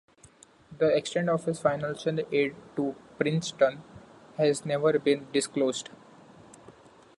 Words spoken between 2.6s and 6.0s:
to Princeton has never been disclosed.